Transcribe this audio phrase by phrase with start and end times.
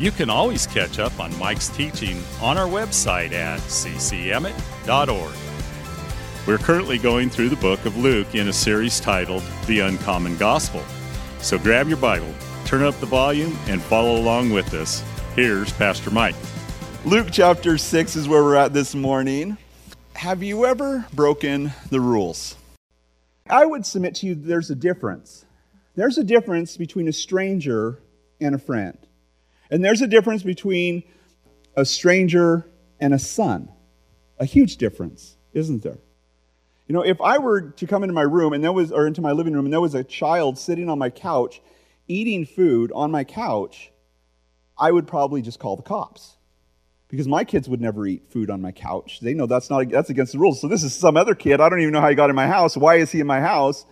[0.00, 5.34] you can always catch up on Mike's teaching on our website at ccemmett.org.
[6.46, 10.82] We're currently going through the book of Luke in a series titled The Uncommon Gospel.
[11.40, 12.32] So grab your Bible,
[12.64, 15.04] turn up the volume, and follow along with us.
[15.36, 16.34] Here's Pastor Mike.
[17.04, 19.58] Luke chapter 6 is where we're at this morning.
[20.14, 22.56] Have you ever broken the rules?
[23.50, 25.44] I would submit to you there's a difference.
[25.94, 28.00] There's a difference between a stranger
[28.40, 28.96] and a friend.
[29.70, 31.04] And there's a difference between
[31.76, 32.66] a stranger
[32.98, 33.70] and a son.
[34.38, 35.98] A huge difference, isn't there?
[36.88, 39.20] You know, if I were to come into my room and there was, or into
[39.20, 41.60] my living room, and there was a child sitting on my couch
[42.08, 43.92] eating food on my couch,
[44.76, 46.36] I would probably just call the cops.
[47.08, 49.20] Because my kids would never eat food on my couch.
[49.20, 50.60] They know that's not that's against the rules.
[50.60, 51.60] So this is some other kid.
[51.60, 52.76] I don't even know how he got in my house.
[52.76, 53.84] Why is he in my house?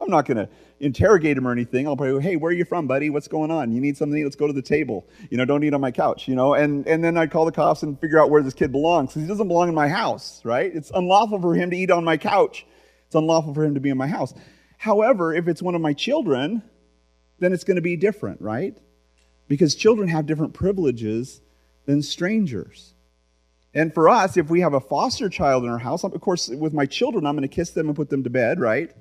[0.00, 0.48] I'm not going to
[0.80, 1.86] interrogate him or anything.
[1.86, 3.10] I'll probably go, hey, where are you from, buddy?
[3.10, 3.72] What's going on?
[3.72, 4.22] You need something?
[4.22, 5.08] Let's go to the table.
[5.30, 6.54] You know, don't eat on my couch, you know?
[6.54, 9.22] And, and then I'd call the cops and figure out where this kid belongs because
[9.22, 10.74] he doesn't belong in my house, right?
[10.74, 12.66] It's unlawful for him to eat on my couch.
[13.06, 14.34] It's unlawful for him to be in my house.
[14.76, 16.62] However, if it's one of my children,
[17.38, 18.76] then it's going to be different, right?
[19.48, 21.40] Because children have different privileges
[21.86, 22.94] than strangers.
[23.74, 26.72] And for us, if we have a foster child in our house, of course, with
[26.72, 28.92] my children, I'm going to kiss them and put them to bed, right?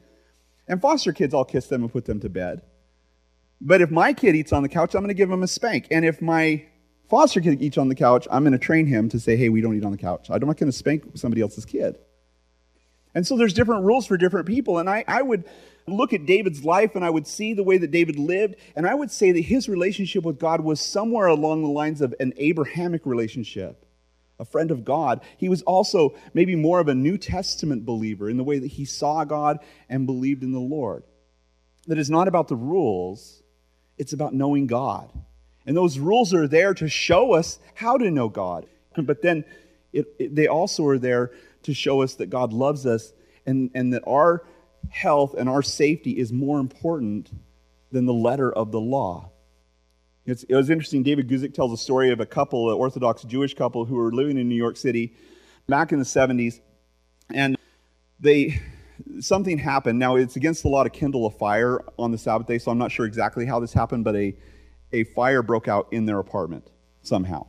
[0.67, 2.61] And foster kids, I'll kiss them and put them to bed.
[3.59, 5.87] But if my kid eats on the couch, I'm going to give him a spank.
[5.91, 6.65] And if my
[7.09, 9.61] foster kid eats on the couch, I'm going to train him to say, hey, we
[9.61, 10.27] don't eat on the couch.
[10.29, 11.97] I'm not going to spank somebody else's kid.
[13.15, 14.79] And so there's different rules for different people.
[14.79, 15.45] And I, I would
[15.87, 18.55] look at David's life and I would see the way that David lived.
[18.75, 22.15] And I would say that his relationship with God was somewhere along the lines of
[22.19, 23.85] an Abrahamic relationship
[24.43, 25.21] a friend of God.
[25.37, 28.83] He was also maybe more of a New Testament believer in the way that he
[28.83, 31.03] saw God and believed in the Lord.
[31.87, 33.41] That is not about the rules,
[33.97, 35.09] it's about knowing God.
[35.65, 38.67] And those rules are there to show us how to know God.
[38.97, 39.45] But then
[39.93, 41.31] it, it, they also are there
[41.63, 43.13] to show us that God loves us
[43.45, 44.43] and, and that our
[44.89, 47.31] health and our safety is more important
[47.93, 49.31] than the letter of the law.
[50.25, 51.03] It's, it was interesting.
[51.03, 54.37] David Guzik tells a story of a couple, an Orthodox Jewish couple, who were living
[54.37, 55.13] in New York City
[55.67, 56.59] back in the 70s,
[57.33, 57.57] and
[58.19, 58.61] they
[59.19, 59.99] something happened.
[59.99, 62.77] Now it's against the law to kindle a fire on the Sabbath day, so I'm
[62.77, 64.35] not sure exactly how this happened, but a
[64.93, 66.69] a fire broke out in their apartment
[67.01, 67.47] somehow,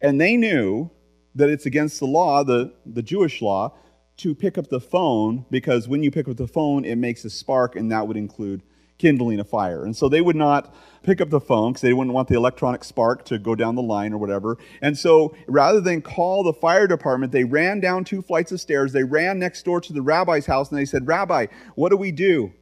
[0.00, 0.90] and they knew
[1.34, 3.76] that it's against the law, the the Jewish law,
[4.18, 7.30] to pick up the phone because when you pick up the phone, it makes a
[7.30, 8.62] spark, and that would include
[8.98, 9.84] kindling a fire.
[9.84, 12.82] And so they would not pick up the phone because they wouldn't want the electronic
[12.84, 14.58] spark to go down the line or whatever.
[14.82, 18.92] And so rather than call the fire department, they ran down two flights of stairs.
[18.92, 22.12] They ran next door to the rabbi's house and they said, Rabbi, what do we
[22.12, 22.52] do?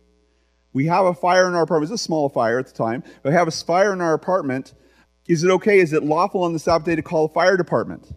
[0.73, 1.93] We have a fire in our apartment.
[1.93, 3.03] It's a small fire at the time.
[3.23, 4.75] But we have a fire in our apartment.
[5.27, 5.79] Is it okay?
[5.79, 8.13] Is it lawful on the Sabbath day to call the fire department?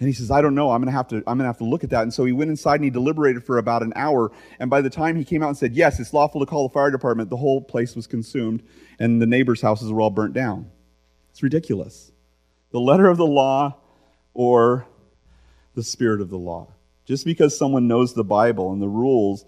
[0.00, 0.70] And he says, I don't know.
[0.70, 2.02] I'm gonna have to, I'm gonna have to look at that.
[2.02, 4.32] And so he went inside and he deliberated for about an hour.
[4.58, 6.72] And by the time he came out and said, Yes, it's lawful to call the
[6.72, 8.62] fire department, the whole place was consumed
[8.98, 10.70] and the neighbors' houses were all burnt down.
[11.30, 12.12] It's ridiculous.
[12.72, 13.76] The letter of the law
[14.32, 14.86] or
[15.74, 16.72] the spirit of the law.
[17.04, 19.44] Just because someone knows the Bible and the rules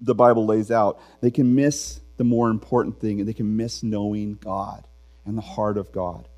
[0.00, 3.82] the Bible lays out, they can miss the more important thing and they can miss
[3.82, 4.86] knowing God
[5.24, 6.28] and the heart of God.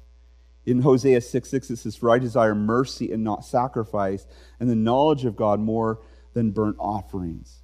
[0.66, 4.26] In Hosea 6 6, it says, For I desire mercy and not sacrifice,
[4.58, 6.00] and the knowledge of God more
[6.34, 7.60] than burnt offerings.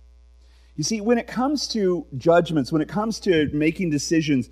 [0.77, 4.51] You see, when it comes to judgments, when it comes to making decisions,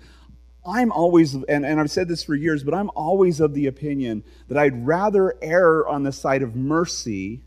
[0.65, 4.23] I'm always, and, and I've said this for years, but I'm always of the opinion
[4.47, 7.43] that I'd rather err on the side of mercy,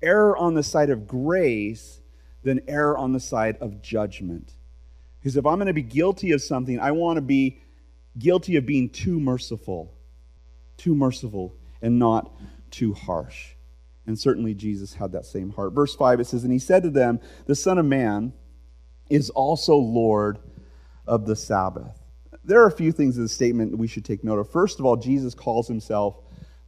[0.00, 2.00] err on the side of grace,
[2.44, 4.52] than err on the side of judgment.
[5.18, 7.60] Because if I'm going to be guilty of something, I want to be
[8.16, 9.93] guilty of being too merciful
[10.76, 12.32] too merciful and not
[12.70, 13.54] too harsh.
[14.06, 15.72] And certainly Jesus had that same heart.
[15.72, 18.32] Verse 5 it says, And he said to them, The Son of Man
[19.08, 20.38] is also Lord
[21.06, 22.02] of the Sabbath.
[22.44, 24.50] There are a few things in the statement we should take note of.
[24.50, 26.16] First of all, Jesus calls himself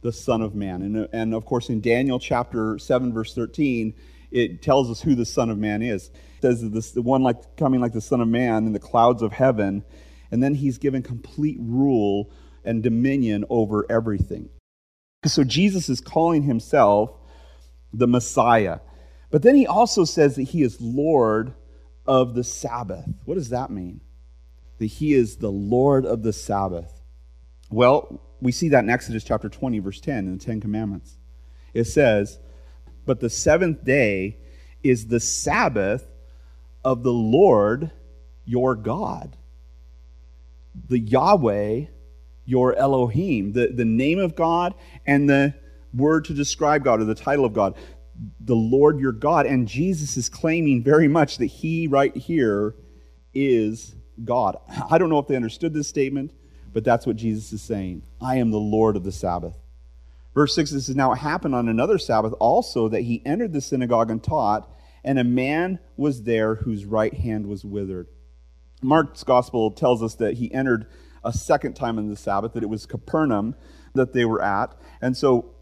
[0.01, 0.81] the Son of Man.
[0.81, 3.93] And, and of course, in Daniel chapter 7, verse 13,
[4.31, 6.07] it tells us who the Son of Man is.
[6.37, 8.79] It says that this, the one like coming like the Son of Man in the
[8.79, 9.83] clouds of heaven,
[10.31, 12.31] and then he's given complete rule
[12.67, 14.49] and dominion over everything.
[15.25, 17.11] So Jesus is calling himself
[17.93, 18.79] the Messiah.
[19.31, 21.53] But then he also says that he is Lord
[22.05, 23.07] of the Sabbath.
[23.25, 24.01] What does that mean?
[24.77, 27.01] That he is the Lord of the Sabbath.
[27.71, 31.17] Well, we see that in Exodus chapter 20, verse 10 in the Ten Commandments.
[31.73, 32.39] It says,
[33.05, 34.37] But the seventh day
[34.83, 36.05] is the Sabbath
[36.83, 37.91] of the Lord
[38.45, 39.35] your God.
[40.87, 41.85] The Yahweh,
[42.47, 44.73] your Elohim, the, the name of God
[45.05, 45.53] and the
[45.93, 47.75] word to describe God or the title of God,
[48.39, 49.45] the Lord your God.
[49.45, 52.73] And Jesus is claiming very much that he right here
[53.33, 54.57] is God.
[54.89, 56.31] I don't know if they understood this statement,
[56.73, 58.03] but that's what Jesus is saying.
[58.21, 59.57] I am the Lord of the Sabbath.
[60.33, 63.61] Verse 6 this is now it happened on another Sabbath also that he entered the
[63.61, 64.71] synagogue and taught,
[65.03, 68.07] and a man was there whose right hand was withered.
[68.81, 70.87] Mark's gospel tells us that he entered
[71.27, 73.53] a second time on the Sabbath, that it was Capernaum
[73.93, 74.73] that they were at.
[75.01, 75.53] And so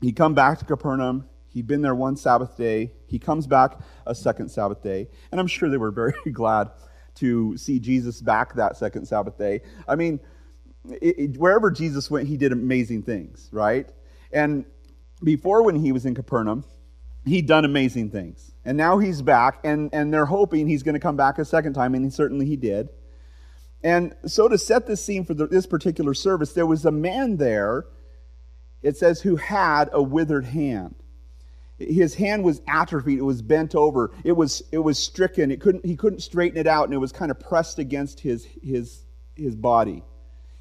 [0.00, 1.28] he come back to Capernaum.
[1.48, 2.92] He'd been there one Sabbath day.
[3.06, 5.08] He comes back a second Sabbath day.
[5.30, 6.70] And I'm sure they were very glad
[7.16, 9.60] to see Jesus back that second Sabbath day.
[9.86, 10.18] I mean,
[10.90, 13.86] it, it, wherever Jesus went, he did amazing things, right?
[14.32, 14.64] And
[15.22, 16.64] before, when he was in Capernaum,
[17.26, 18.52] he'd done amazing things.
[18.64, 21.74] And now he's back, and, and they're hoping he's going to come back a second
[21.74, 22.88] time, and he, certainly he did.
[23.84, 27.36] And so, to set the scene for the, this particular service, there was a man
[27.36, 27.86] there,
[28.80, 30.94] it says, who had a withered hand.
[31.78, 35.84] His hand was atrophied, it was bent over, it was, it was stricken, it couldn't,
[35.84, 39.02] he couldn't straighten it out, and it was kind of pressed against his, his,
[39.34, 40.04] his body.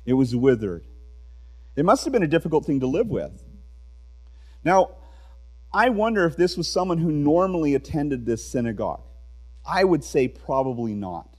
[0.05, 0.85] It was withered.
[1.75, 3.43] It must have been a difficult thing to live with.
[4.63, 4.95] Now,
[5.73, 9.03] I wonder if this was someone who normally attended this synagogue.
[9.65, 11.35] I would say probably not.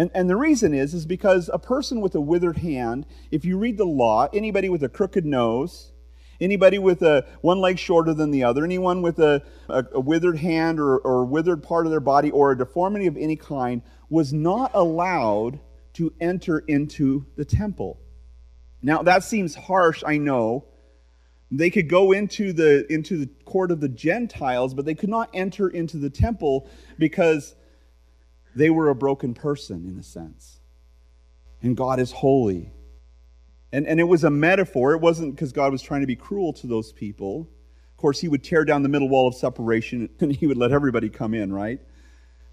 [0.00, 3.58] And, and the reason is, is because a person with a withered hand, if you
[3.58, 5.92] read the law, anybody with a crooked nose,
[6.40, 10.38] anybody with a one leg shorter than the other, anyone with a, a, a withered
[10.38, 14.32] hand or, or withered part of their body or a deformity of any kind was
[14.32, 15.60] not allowed
[15.92, 18.00] to enter into the temple.
[18.80, 20.64] Now, that seems harsh, I know,
[21.50, 25.28] they could go into the, into the court of the Gentiles, but they could not
[25.34, 27.54] enter into the temple because
[28.54, 30.60] they were a broken person, in a sense.
[31.62, 32.72] And God is holy.
[33.72, 34.92] And, and it was a metaphor.
[34.92, 37.48] It wasn't because God was trying to be cruel to those people.
[37.90, 40.72] Of course, He would tear down the middle wall of separation and He would let
[40.72, 41.80] everybody come in, right?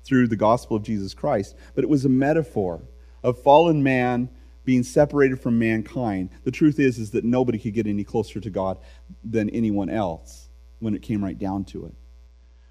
[0.03, 1.55] Through the gospel of Jesus Christ.
[1.73, 2.83] But it was a metaphor
[3.23, 4.29] of fallen man
[4.63, 6.29] being separated from mankind.
[6.43, 8.77] The truth is, is that nobody could get any closer to God
[9.23, 11.95] than anyone else when it came right down to it.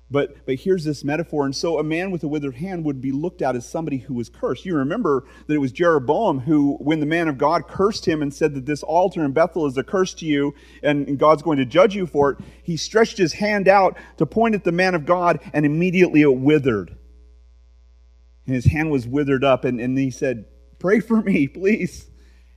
[0.08, 1.44] But, but here's this metaphor.
[1.44, 4.14] And so a man with a withered hand would be looked at as somebody who
[4.14, 4.64] was cursed.
[4.64, 8.32] You remember that it was Jeroboam who, when the man of God cursed him and
[8.32, 11.64] said that this altar in Bethel is a curse to you and, God's going to
[11.64, 15.06] judge you for it, he stretched his hand out to point at the man of
[15.06, 16.96] God and immediately it withered.
[18.46, 19.64] And his hand was withered up.
[19.64, 20.44] And, and he said,
[20.78, 22.08] Pray for me, please.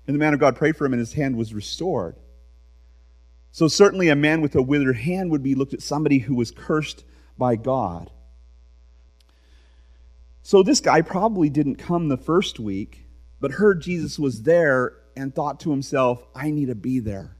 [0.05, 2.15] And the man of God prayed for him, and his hand was restored.
[3.51, 6.51] So, certainly, a man with a withered hand would be looked at somebody who was
[6.51, 7.03] cursed
[7.39, 8.11] by God.
[10.43, 13.05] So, this guy probably didn't come the first week,
[13.39, 17.35] but heard Jesus was there and thought to himself, I need to be there.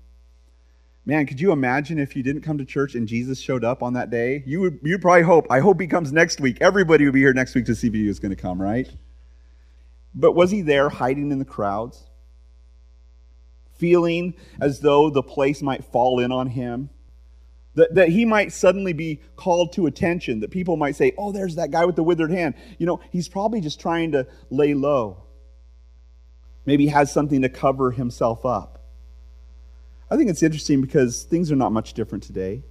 [1.06, 3.94] Man, could you imagine if you didn't come to church and Jesus showed up on
[3.94, 4.44] that day?
[4.46, 6.58] You would you'd probably hope, I hope he comes next week.
[6.62, 8.88] Everybody would be here next week to see if he was going to come, right?
[10.13, 12.03] But was he there hiding in the crowds?
[13.77, 16.89] Feeling as though the place might fall in on him?
[17.76, 21.56] That, that he might suddenly be called to attention, that people might say, Oh, there's
[21.56, 22.56] that guy with the withered hand.
[22.78, 25.24] You know, he's probably just trying to lay low.
[26.66, 28.80] Maybe he has something to cover himself up.
[30.12, 32.64] I think it's interesting because things are not much different today.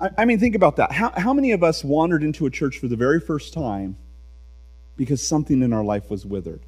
[0.00, 0.92] I, I mean, think about that.
[0.92, 3.96] How, how many of us wandered into a church for the very first time
[4.96, 6.62] because something in our life was withered.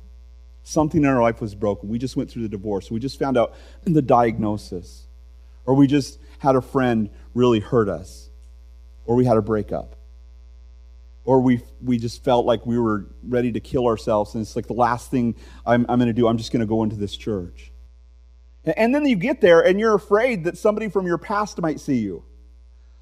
[0.63, 1.89] Something in our life was broken.
[1.89, 2.91] We just went through the divorce.
[2.91, 5.07] We just found out the diagnosis.
[5.67, 8.31] Or we just had a friend really hurt us.
[9.07, 9.97] Or we had a breakup.
[11.25, 14.67] Or we, we just felt like we were ready to kill ourselves, and it's like
[14.67, 17.17] the last thing I'm, I'm going to do, I'm just going to go into this
[17.17, 17.73] church.
[18.65, 21.99] And then you get there and you're afraid that somebody from your past might see
[21.99, 22.25] you.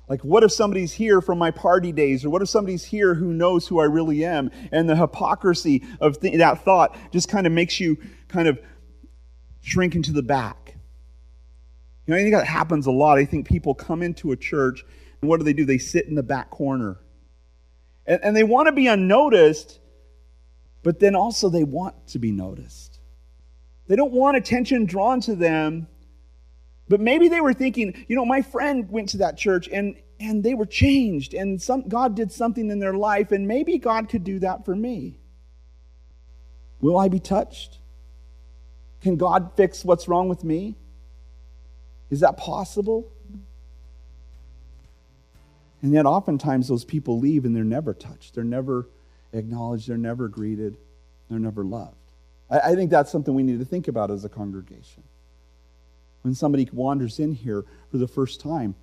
[0.09, 2.25] Like, what if somebody's here from my party days?
[2.25, 4.51] Or what if somebody's here who knows who I really am?
[4.73, 7.97] And the hypocrisy of th- that thought just kind of makes you
[8.29, 8.61] kind of
[9.63, 10.77] shrink into the back.
[12.15, 13.19] I think that happens a lot.
[13.19, 14.85] I think people come into a church,
[15.21, 15.65] and what do they do?
[15.65, 16.99] They sit in the back corner.
[18.07, 19.79] And, and they want to be unnoticed,
[20.83, 22.99] but then also they want to be noticed.
[23.87, 25.87] They don't want attention drawn to them,
[26.93, 30.43] But maybe they were thinking, you know, my friend went to that church and, and
[30.43, 34.25] they were changed and some, God did something in their life, and maybe God could
[34.25, 35.19] do that for me.
[36.81, 37.79] Will I be touched?
[39.01, 40.77] Can God fix what's wrong with me?
[42.13, 43.11] Is that possible?
[45.81, 48.35] And yet, oftentimes, those people leave and they're never touched.
[48.35, 48.87] They're never
[49.33, 49.89] acknowledged.
[49.89, 50.77] They're never greeted.
[51.31, 51.97] They're never loved.
[52.51, 55.03] I, I think that's something we need to think about as a congregation.
[56.21, 58.75] When somebody wanders in here for the first time,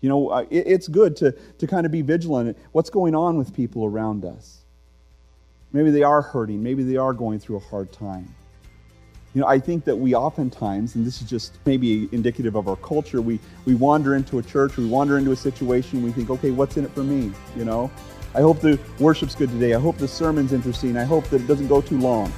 [0.00, 2.56] you know, uh, it, it's good to, to kind of be vigilant.
[2.70, 4.60] What's going on with people around us?
[5.72, 6.62] Maybe they are hurting.
[6.62, 8.32] Maybe they are going through a hard time.
[9.34, 12.76] You know, I think that we oftentimes, and this is just maybe indicative of our
[12.76, 16.50] culture, we, we wander into a church, we wander into a situation, we think, okay,
[16.50, 17.32] what's in it for me?
[17.56, 17.90] You know?
[18.34, 19.74] I hope the worship's good today.
[19.74, 20.98] I hope the sermon's interesting.
[20.98, 22.30] I hope that it doesn't go too long.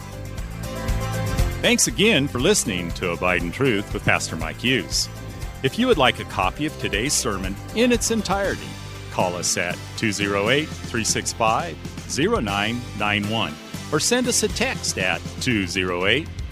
[1.62, 5.08] Thanks again for listening to Abide in Truth with Pastor Mike Hughes.
[5.64, 8.68] If you would like a copy of today's sermon in its entirety,
[9.10, 11.76] call us at 208 365
[12.18, 13.54] 0991
[13.92, 16.28] or send us a text at 208